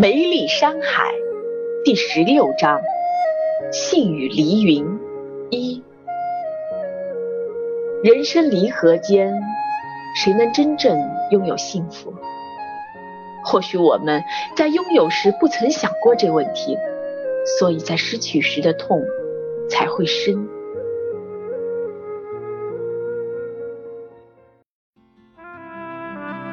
[0.00, 1.12] 梅丽山海
[1.84, 2.80] 第十六章：
[3.70, 4.98] 信与离云
[5.50, 5.82] 一。
[8.02, 9.38] 人生离合间，
[10.16, 10.98] 谁能真正
[11.30, 12.14] 拥有幸福？
[13.44, 14.24] 或许我们
[14.56, 16.78] 在拥有时不曾想过这问题，
[17.58, 19.02] 所以在失去时的痛
[19.68, 20.48] 才会深。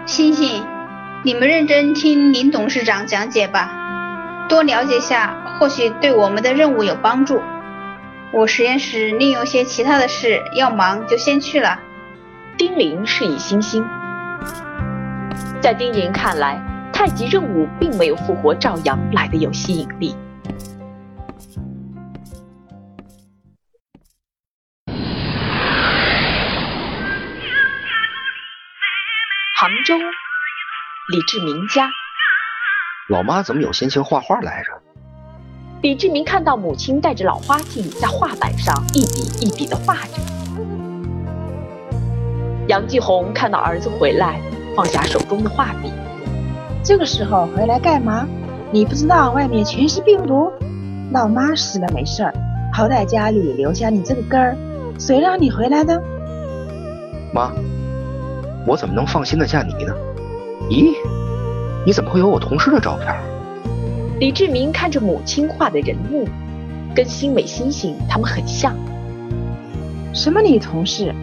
[0.06, 0.57] 星星，
[1.28, 7.42] 你们认真听林董事长讲解吧，多了解下，或许对我们的任务有帮助。
[8.32, 11.80] 我实验室另有些其他的事要忙，就先去了。
[12.58, 13.86] 丁玲示意星星，
[15.60, 16.62] 在丁玲看来，
[16.94, 20.16] 太极任务并没有复活赵阳来的有吸引力。
[31.10, 31.90] 李志明家。
[33.08, 34.74] 老妈怎么有心情画画来着？
[35.82, 40.22] 李志明看到母亲带着老花镜在画板上一笔一笔的画着。
[42.68, 44.42] 杨继红看到儿子回来，
[44.76, 45.94] 放下手中的画笔。
[46.84, 48.28] 这个时候回来干嘛？
[48.74, 50.52] 你不知道外面全是病毒？
[51.14, 52.34] 老妈死了没事儿，
[52.74, 54.58] 好歹家里留下你这个根儿，
[55.00, 56.04] 谁让你回来的？
[57.34, 57.54] 妈。
[58.66, 59.96] 我怎么能放心的嫁你呢？
[60.70, 60.94] 咦，
[61.86, 63.16] 你怎么会有我同事的照片？
[64.20, 66.28] 李志明看着母亲画的人物，
[66.94, 68.76] 跟新美、星星他们很像。
[70.14, 71.14] 什么女同事？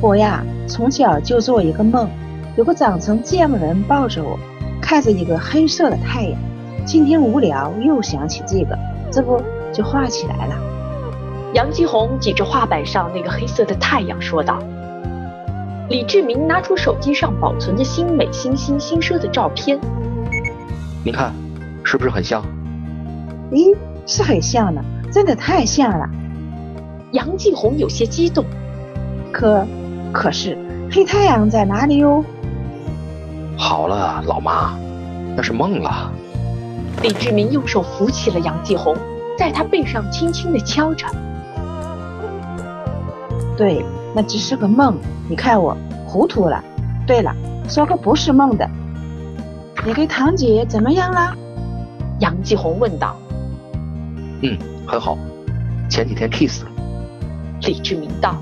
[0.00, 2.08] 我呀，从小就做一个梦，
[2.56, 4.38] 有个长成这样的人抱着我，
[4.80, 6.38] 看着一个黑色的太阳。
[6.84, 8.78] 今天无聊，又想起这个，
[9.10, 10.54] 这不就画起来了。
[11.54, 14.62] 杨继红指着画板上那个黑色的太阳说道。
[15.92, 19.78] 李志明拿出手机上保存着新美、新星、新奢的照片，
[21.04, 21.34] 您看，
[21.84, 22.42] 是不是很像？
[23.50, 23.76] 咦，
[24.06, 24.82] 是很像呢，
[25.12, 26.08] 真的太像了。
[27.10, 28.42] 杨继红有些激动，
[29.30, 29.66] 可
[30.14, 30.56] 可是
[30.90, 32.24] 黑太阳在哪里哟？
[33.58, 34.74] 好了，老妈，
[35.36, 36.10] 那是梦了。
[37.02, 38.96] 李志明用手扶起了杨继红，
[39.36, 41.06] 在他背上轻轻的敲着。
[43.58, 43.84] 对。
[44.14, 46.62] 那只是个梦，你看我糊涂了。
[47.06, 47.34] 对了，
[47.68, 48.68] 说个不是梦的，
[49.84, 51.34] 你跟堂姐怎么样了？
[52.20, 53.16] 杨继红问道。
[54.42, 54.56] 嗯，
[54.86, 55.18] 很好，
[55.88, 56.70] 前几天 kiss 了。
[57.62, 58.36] 李志明道。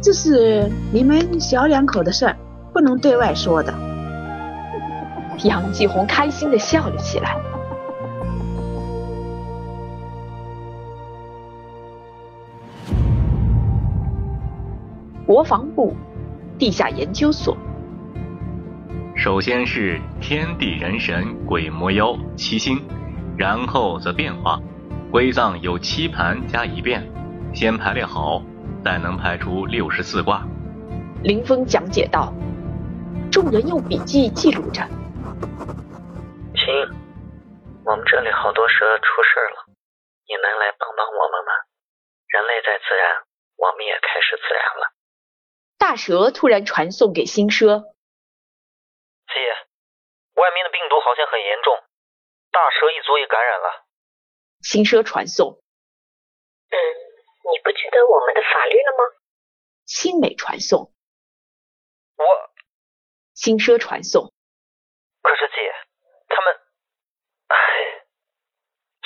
[0.00, 2.36] 这是你们小两口的事儿，
[2.72, 3.72] 不能对外说的。
[5.44, 7.36] 杨继红开心的笑了起来。
[15.26, 15.92] 国防部
[16.56, 17.56] 地下研究所。
[19.16, 22.78] 首先是天地人神鬼魔妖七星，
[23.36, 24.60] 然后则变化。
[25.10, 27.02] 归藏有七盘加一变，
[27.52, 28.40] 先排列好，
[28.84, 30.46] 再能排出六十四卦。
[31.24, 32.32] 林峰讲解道。
[33.32, 34.86] 众人用笔记记录着。
[36.54, 36.70] 亲，
[37.84, 39.66] 我们这里好多蛇出事了，
[40.30, 41.50] 你能来帮帮我们吗？
[42.28, 43.26] 人类在自然，
[43.58, 44.95] 我们也开始自然了。
[45.86, 47.94] 大蛇突然传送给新奢，
[49.30, 49.38] 姐，
[50.34, 51.78] 外面的病毒好像很严重，
[52.50, 53.86] 大蛇一族也感染了。
[54.62, 55.62] 新奢传送，
[56.70, 59.14] 嗯，你不记得我们的法律了吗？
[59.86, 60.90] 新美传送，
[62.16, 62.50] 我，
[63.32, 64.34] 新奢传送，
[65.22, 65.72] 可是姐，
[66.26, 66.60] 他们，
[67.46, 67.56] 唉，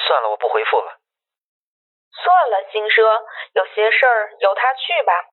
[0.09, 0.99] 算了，我不回复了。
[2.11, 3.05] 算了，新奢，
[3.53, 5.30] 有些事儿由他去吧。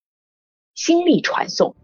[0.77, 1.75] 心力传送，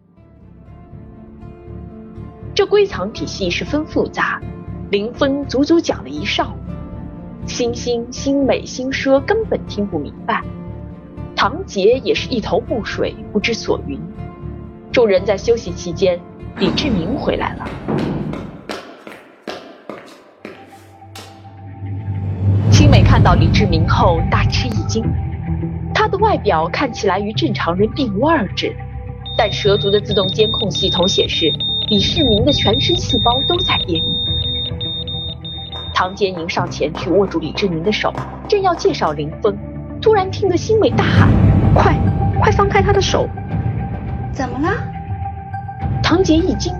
[2.54, 4.40] 这归藏体系十分复杂。
[4.92, 6.60] 林峰足足讲了一上午，
[7.48, 10.44] 星星、星美、星奢根本听不明白。
[11.36, 14.00] 唐杰也是一头雾水，不知所云。
[14.92, 16.20] 众人在休息期间，
[16.60, 17.68] 李志明回来了。
[22.70, 25.04] 星美看到李志明后大吃一惊。
[26.14, 28.76] 他的外表看起来与正常人并无二致，
[29.36, 31.52] 但蛇族的自动监控系统显示，
[31.88, 34.14] 李世民的全身细胞都在变异。
[35.92, 38.14] 唐杰迎上前去握住李志明的手，
[38.48, 39.58] 正要介绍林峰，
[40.00, 41.28] 突然听得星美大喊
[41.74, 41.96] ：“快，
[42.40, 43.28] 快放开他的手！”
[44.32, 44.70] 怎么了？
[46.04, 46.72] 唐杰一惊，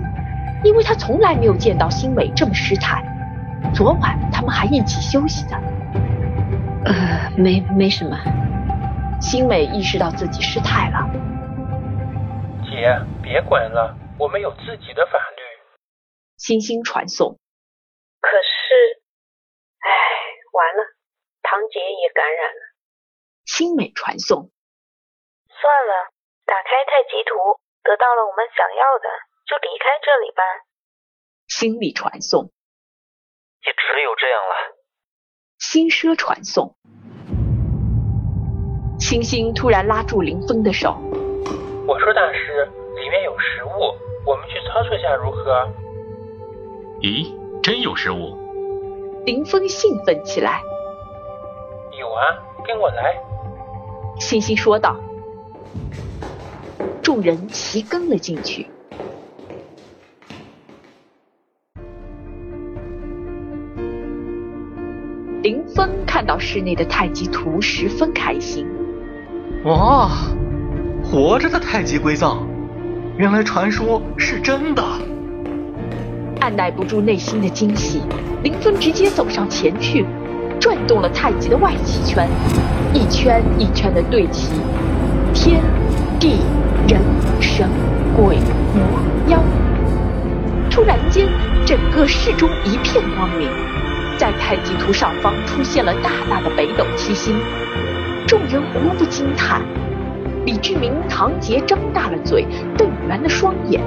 [0.62, 3.02] 因为他从来没有见到星美这么失态。
[3.74, 5.60] 昨晚他们还一起休息的。
[6.84, 8.16] 呃，没没什么。
[9.24, 11.08] 星美意识到自己失态了。
[12.68, 12.92] 姐，
[13.22, 15.40] 别管了，我们有自己的法律。
[16.36, 17.40] 星星传送。
[18.20, 18.28] 可
[20.52, 20.84] 完了，
[21.42, 22.60] 堂姐也感染了。
[23.46, 24.52] 星美传送。
[25.48, 26.12] 算了，
[26.44, 29.08] 打开太极图，得到了我们想要的，
[29.48, 30.42] 就离开这里吧。
[31.48, 32.52] 心理传送。
[33.64, 34.76] 也只有这样了。
[35.58, 36.76] 星奢传送。
[39.14, 40.96] 星星突然拉住林峰的手。
[41.86, 43.94] 我说大师，里面有食物，
[44.26, 45.68] 我们去操作下如何？
[47.00, 47.32] 咦，
[47.62, 48.36] 真有食物？
[49.24, 50.60] 林峰兴奋起来。
[51.96, 52.24] 有啊，
[52.66, 53.16] 跟我来。
[54.18, 54.96] 星星说道。
[57.00, 58.66] 众人齐跟了进去。
[65.44, 68.66] 林峰看到室内的太极图，十分开心。
[69.64, 70.10] 哇，
[71.02, 72.46] 活着的太极归藏，
[73.16, 74.84] 原来传说是真的。
[76.40, 78.02] 按耐不住内心的惊喜，
[78.42, 80.04] 林峰直接走上前去，
[80.60, 82.28] 转动了太极的外气圈，
[82.92, 84.50] 一圈一圈的对齐，
[85.32, 85.62] 天
[86.20, 86.40] 地
[86.86, 87.00] 人
[87.40, 87.66] 神
[88.14, 88.36] 鬼
[88.74, 89.42] 魔妖。
[90.70, 91.26] 突然间，
[91.64, 93.48] 整个室中一片光明。
[94.18, 97.34] 在太极图上方出现了大大的北斗七星，
[98.34, 99.62] 众人无不惊叹。
[100.44, 102.44] 李志明、唐杰张大了嘴，
[102.76, 103.80] 瞪圆了双眼。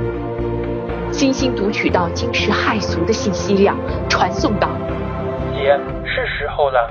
[1.12, 3.76] 星星读取到惊世骇俗的信息量，
[4.08, 4.70] 传送到
[5.54, 6.90] ：“姐，是时候了。”“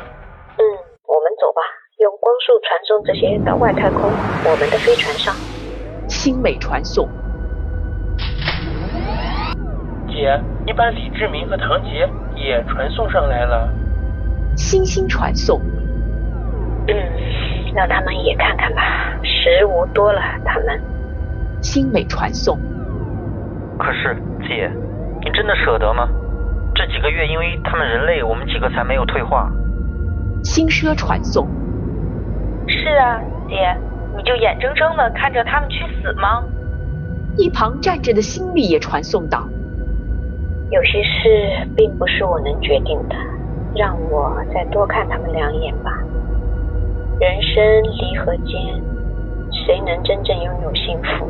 [0.59, 0.63] 嗯，
[1.07, 1.63] 我们走吧，
[1.97, 5.35] 用光速传送这些到外太空，我们的飞船上。”
[6.11, 7.09] 星美传送。
[10.09, 12.07] 姐，你把李志明和唐杰。
[12.37, 13.73] 也传送上来了，
[14.59, 15.59] 星星传送。
[16.87, 16.95] 嗯，
[17.77, 18.83] 让他们也看看吧，
[19.23, 20.81] 食物多了，他们。
[21.61, 22.59] 星美传送。
[23.79, 24.17] 可是
[24.49, 24.71] 姐，
[25.23, 26.09] 你真的舍得吗？
[26.75, 29.53] 这几个月因为他们人类，我们几个才没有退化。
[30.43, 31.47] 星奢传送。
[32.67, 33.77] 是啊，姐，
[34.17, 36.43] 你就眼睁睁的看着他们去死吗？
[37.37, 39.47] 一旁站着的星力也传送道。
[40.71, 43.15] 有些事并不是我能决定的，
[43.77, 45.93] 让我再多看他们两眼吧。
[47.19, 48.55] 人生离合间，
[49.51, 51.27] 谁能真正拥有幸福？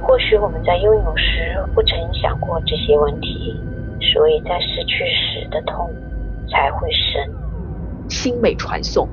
[0.00, 3.60] 或许我们在拥有时不曾想过这些问题，
[4.00, 5.90] 所以在失去时的痛
[6.48, 7.30] 才会深。
[8.08, 9.06] 星美传送。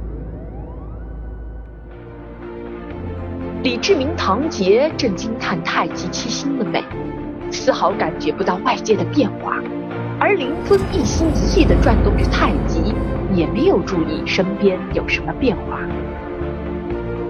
[3.62, 6.82] 李志明、唐杰正惊叹太极七星的美。
[7.52, 9.58] 丝毫感觉不到外界的变化，
[10.18, 12.81] 而林峰一心一意地转动着太极，
[13.34, 15.80] 也没有注意身边有什么变化。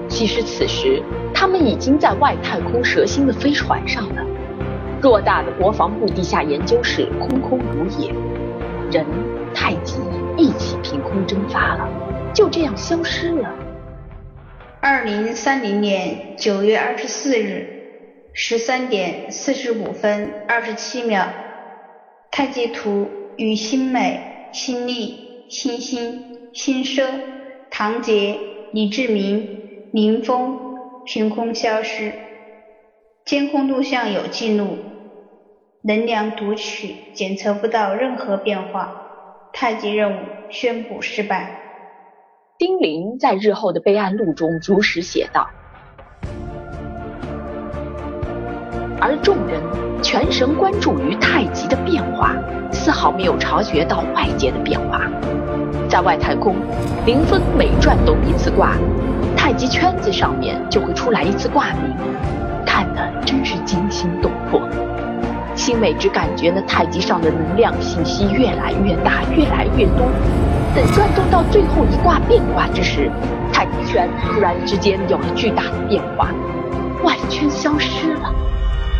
[0.07, 1.01] 其实此时
[1.33, 4.25] 他们已经在外太空蛇星的飞船上了，
[5.01, 8.13] 偌大的国防部地下研究室空空如也，
[8.91, 9.05] 人、
[9.53, 9.99] 太极
[10.37, 11.87] 一起凭空蒸发了，
[12.33, 13.49] 就这样消失了。
[14.79, 17.77] 二零三零年九月二十四日。
[18.33, 21.27] 十三点四十五分二十七秒，
[22.31, 27.03] 太极图与星美、星力、星星、星奢、
[27.69, 28.39] 唐杰、
[28.71, 30.57] 李志明、林峰
[31.03, 32.13] 凭空消失，
[33.25, 34.77] 监控录像有记录，
[35.83, 38.93] 能量读取检测不到任何变化，
[39.51, 41.59] 太极任务宣布失败。
[42.57, 45.49] 丁玲在日后的备案录中如实写道。
[49.03, 49.59] 而众人
[50.03, 52.35] 全神贯注于太极的变化，
[52.71, 55.09] 丝毫没有察觉到外界的变化。
[55.91, 56.55] 在外太空，
[57.05, 58.77] 林峰每转动一次卦，
[59.35, 61.93] 太极圈子上面就会出来一次卦名，
[62.65, 64.61] 看得真是惊心动魄。
[65.53, 70.09] 星美只感觉那太极上的能量信息越来越大，越来越多。
[70.73, 73.11] 等转动到最后一卦变卦之时，
[73.51, 76.29] 太极圈突然之间有了巨大的变化，
[77.03, 78.33] 外圈消失了。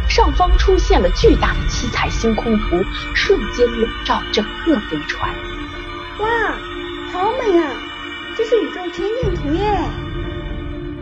[0.10, 2.84] 上方出现了巨大的七彩星空图，
[3.16, 5.30] 瞬间笼罩整个飞船。
[7.32, 7.72] 哇，好美啊！
[8.36, 9.64] 这是宇宙天眼图耶！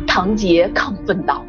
[0.05, 1.43] 唐杰亢奋道。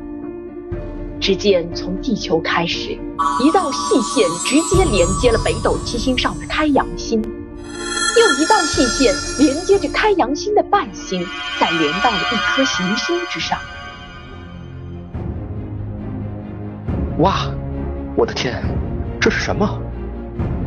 [1.21, 2.99] 只见从地球开始，
[3.43, 11.23] 一道细线直接连接了北斗七星上的开阳星，又一道细线连接着开阳星的半星，
[11.61, 13.59] 再连到了一颗行星之上。
[17.19, 17.51] 哇，
[18.17, 18.63] 我的天，
[19.21, 19.79] 这是什么？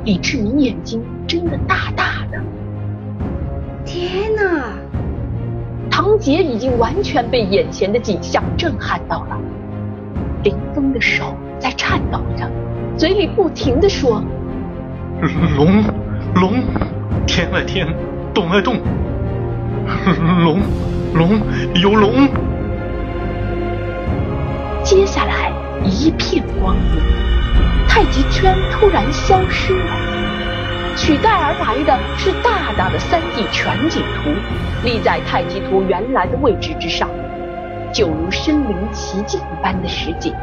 [0.06, 2.40] 李志明眼睛睁得大大的。
[3.94, 4.74] 天哪！
[5.92, 9.38] 唐杰已经完全被眼前的景象震撼到了。
[10.44, 12.50] 林峰的手在颤抖着，
[12.98, 14.24] 嘴里不停的说
[15.56, 15.84] ：“龙
[16.34, 16.64] 龙，
[17.28, 17.88] 天外天，
[18.34, 18.78] 动外动！
[20.44, 20.60] 龙，
[21.14, 21.40] 龙，
[21.76, 22.28] 有龙！
[24.82, 25.54] 接下来
[25.86, 27.00] 一片光明，
[27.88, 29.94] 太极圈突然消失了，
[30.96, 34.30] 取代而来的是大大的三 D 全景图，
[34.86, 37.10] 立在太极图原来的位置之上，
[37.92, 40.34] 就如身临其境般的实景，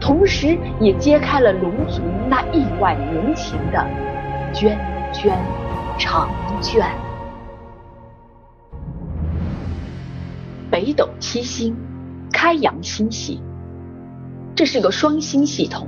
[0.00, 3.86] 同时也揭开了龙族那亿万年前的
[4.54, 4.76] 涓
[5.12, 5.32] 涓
[5.98, 6.30] 长
[6.60, 6.86] 卷。
[10.70, 11.76] 北斗七星，
[12.32, 13.40] 开阳星系，
[14.56, 15.86] 这是个双星系统。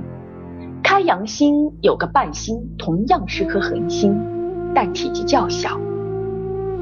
[0.95, 4.17] 太阳星有个伴星，同样是颗恒星，
[4.73, 5.77] 但体积较小。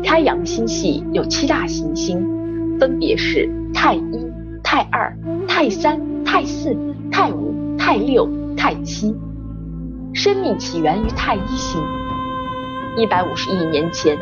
[0.04, 4.32] 太阳星系有七大行星，分别是太一、
[4.64, 5.18] 太二、
[5.48, 6.78] 太三、太四、
[7.12, 9.16] 太五、太六、太七。
[10.14, 11.82] 生命起源于太一星。
[12.96, 14.16] 一百五十亿年前，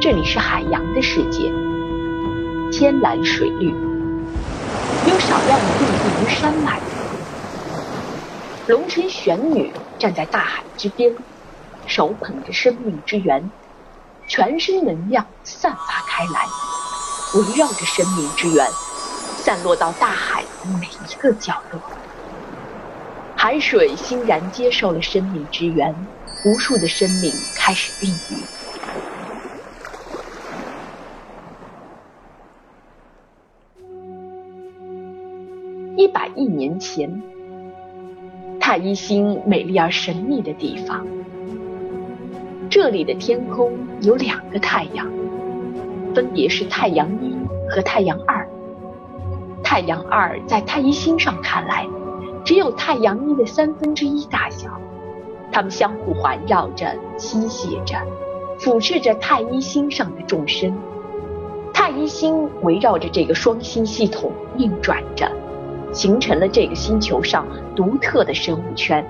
[0.00, 1.52] 这里是海洋的世界。
[2.72, 6.80] 天蓝水绿，有少量的陆地与山脉。
[8.68, 11.16] 龙神玄女站在大海之边，
[11.86, 13.50] 手捧着生命之源，
[14.28, 16.46] 全身能量散发开来，
[17.34, 18.68] 围绕着生命之源，
[19.38, 20.48] 散落到大海的
[20.78, 21.80] 每一个角落。
[23.34, 25.94] 海水欣然接受了生命之源，
[26.44, 28.44] 无数的生命开始孕育。
[35.96, 37.22] 一百亿年前，
[38.68, 41.06] 太一星美丽而神秘的地方，
[42.68, 43.72] 这里的天空
[44.02, 45.10] 有两个太阳，
[46.14, 47.34] 分别是太阳一
[47.70, 48.46] 和太阳二。
[49.64, 51.86] 太阳二在太一星上看来，
[52.44, 54.78] 只有太阳一的三分之一大小，
[55.50, 57.96] 它们相互环绕着，吸血着，
[58.58, 60.76] 俯视着太一星上的众生。
[61.72, 65.26] 太一星围绕着这个双星系统运转着。
[65.92, 69.04] 形成了这个星球上独特的生物圈，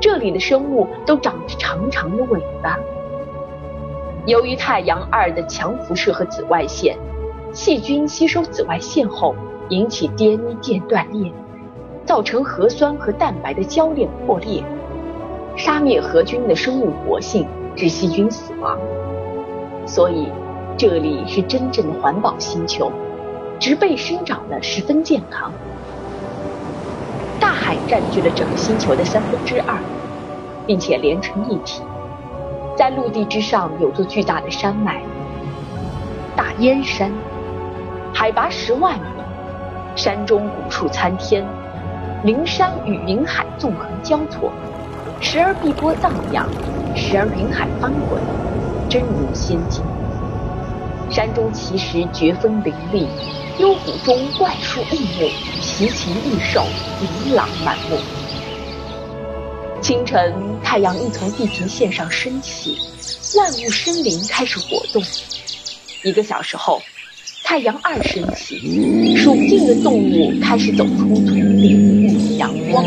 [0.00, 2.78] 这里的生物都长着长长的尾巴。
[4.26, 6.96] 由于太阳二的强辐射和紫外线，
[7.52, 9.34] 细菌吸收紫外线后
[9.70, 11.32] 引起 DNA 键断裂，
[12.04, 14.62] 造成核酸和蛋白的交链破裂，
[15.56, 18.78] 杀灭核菌的生物活性，致细菌死亡。
[19.86, 20.28] 所以，
[20.76, 22.92] 这里是真正的环保星球，
[23.58, 25.50] 植被生长的十分健康。
[27.68, 29.78] 海占据了整个星球的三分之二，
[30.64, 31.82] 并且连成一体。
[32.74, 35.02] 在陆地之上有座巨大的山脉——
[36.34, 37.12] 大燕山，
[38.14, 39.22] 海拔十万米，
[39.94, 41.46] 山中古树参天，
[42.24, 44.50] 灵山与云海纵横交错，
[45.20, 46.46] 时而碧波荡漾，
[46.94, 48.18] 时而云海翻滚，
[48.88, 49.84] 真如仙境。
[51.18, 53.04] 山中奇石绝峰林立。
[53.58, 55.28] 幽谷中怪树异木，
[55.60, 56.64] 奇禽异兽，
[57.00, 57.98] 琳琅满目。
[59.82, 60.32] 清晨，
[60.62, 62.78] 太阳一从地平线上升起，
[63.36, 65.02] 万物生灵开始活动。
[66.04, 66.80] 一个小时后，
[67.42, 72.84] 太阳二升起，数不尽的动物开始走出土地，沐浴阳光。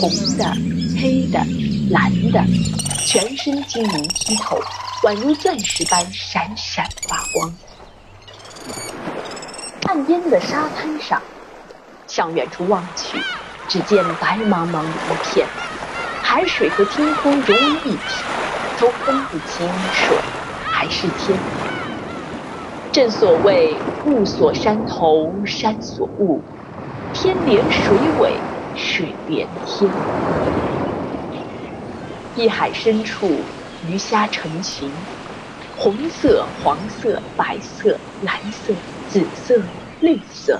[0.00, 0.52] 红的、
[1.02, 1.38] 黑的、
[1.88, 2.44] 蓝的，
[3.06, 4.60] 全身晶莹剔透，
[5.02, 7.56] 宛如钻石般闪闪发光。
[9.84, 11.22] 岸边的沙滩上，
[12.06, 13.18] 向远处望去，
[13.66, 15.48] 只见白茫茫一片，
[16.20, 18.26] 海水和天空融为一体，
[18.78, 20.18] 都分不清水
[20.70, 21.40] 还是天。
[22.92, 26.42] 正所谓物锁山头，山锁物，
[27.14, 29.90] 天连水尾，水连天。
[32.40, 33.42] 一海深处，
[33.86, 34.90] 鱼虾成群，
[35.76, 38.72] 红色、黄色、白色、蓝色、
[39.10, 39.60] 紫色。
[40.00, 40.58] 绿色，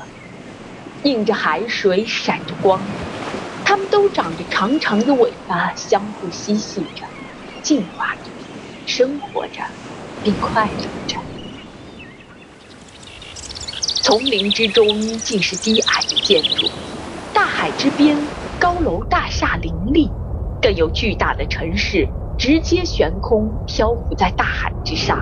[1.04, 2.78] 映着海水，闪着光。
[3.64, 7.06] 它们都长着长长的尾巴，相互嬉戏着，
[7.62, 8.30] 进化着，
[8.84, 9.62] 生活着，
[10.22, 11.16] 并快乐着。
[14.02, 16.68] 丛林之中尽是低矮的建筑，
[17.32, 18.14] 大海之边
[18.58, 20.10] 高楼大厦林立，
[20.60, 25.18] 更有巨大的城市直接悬空漂浮在大海之上。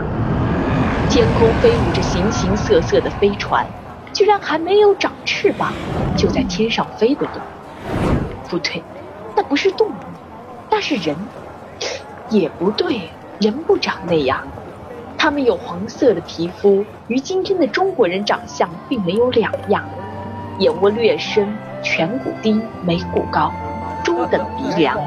[1.08, 3.66] 天空飞舞着形形色色的飞船。
[4.10, 5.70] 居然还没有长翅膀，
[6.16, 7.40] 就在天上飞的动？
[8.48, 8.82] 不对，
[9.36, 9.92] 那不是动物，
[10.70, 11.14] 那是人。
[12.30, 14.42] 也不对，人不长那样。
[15.18, 19.84] 他们有黄色的皮肤，与今天的中国人长相并没有两样。
[20.58, 21.54] 眼窝略深，
[21.84, 23.52] 颧骨低，眉骨高，
[24.02, 24.98] 中等鼻梁，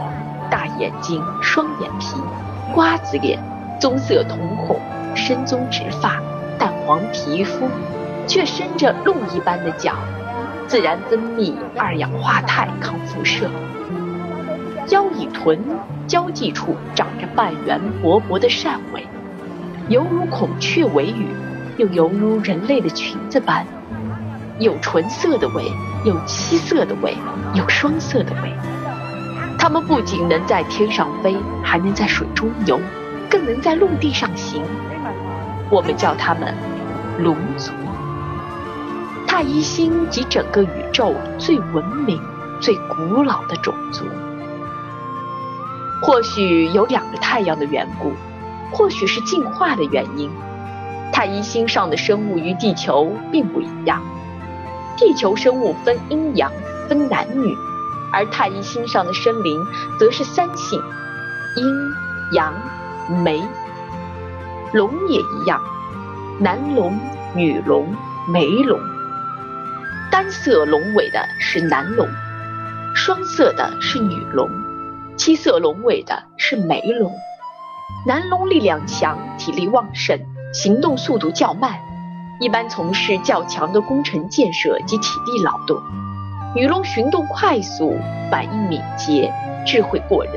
[0.82, 2.16] 眼睛，双眼皮，
[2.74, 3.40] 瓜子脸，
[3.80, 4.80] 棕色瞳孔，
[5.14, 6.20] 深棕直发，
[6.58, 7.70] 淡黄皮肤，
[8.26, 9.94] 却伸着鹿一般的角，
[10.68, 13.48] 自然分泌二氧化钛抗辐射。
[14.90, 15.60] 腰与臀
[16.08, 19.06] 交际处长着半圆薄薄的扇尾，
[19.88, 21.28] 犹如孔雀尾羽，
[21.78, 23.64] 又犹如人类的裙子般，
[24.58, 25.72] 有纯色的尾，
[26.04, 27.16] 有七色的尾，
[27.54, 28.52] 有双色的尾。
[29.62, 32.82] 它们不仅能在天上飞，还能在水中游，
[33.30, 34.64] 更能在陆地上行。
[35.70, 36.56] 我们叫它们
[37.20, 37.72] 龙族。
[39.28, 42.20] 太一星及整个宇宙最文明、
[42.60, 44.04] 最古老的种族。
[46.02, 48.14] 或许有两个太阳的缘故，
[48.72, 50.32] 或许是进化的原因。
[51.14, 54.02] 太一星上的生物与地球并不一样。
[54.98, 56.52] 地球生物分阴阳，
[56.90, 57.56] 分男女，
[58.12, 59.66] 而太一星上的生灵
[60.00, 60.82] 则是三性：
[61.56, 61.66] 阴、
[62.34, 62.54] 阳、
[63.24, 63.42] 梅。
[64.74, 65.62] 龙也一样，
[66.40, 66.98] 男龙、
[67.36, 67.94] 女龙、
[68.28, 68.80] 梅龙。
[70.10, 72.08] 单色龙尾的是男龙，
[72.96, 74.50] 双色的是女龙。
[75.18, 77.14] 七色龙尾的是梅龙，
[78.08, 80.20] 男龙力量强，体力旺盛，
[80.54, 81.80] 行动速度较慢，
[82.40, 85.78] 一般从事较强的工程建设及体力劳动；
[86.54, 87.96] 女龙行动快速，
[88.30, 89.32] 反应敏捷，
[89.66, 90.34] 智慧过人，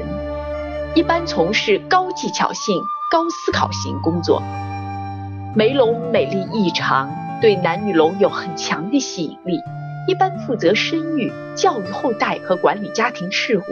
[0.95, 2.81] 一般从事高技巧性、
[3.11, 4.41] 高思考型工作。
[5.57, 9.59] 梅龙美丽异常，对男女龙有很强的吸引力，
[10.07, 13.63] 一般负责生育、教育后代和管理家庭事务。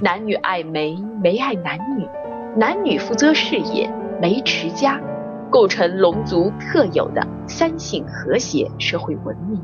[0.00, 2.08] 男女爱梅，梅爱男女，
[2.56, 3.88] 男女负责事业，
[4.20, 5.00] 梅持家，
[5.48, 9.62] 构成龙族特有的三性和谐社会文明。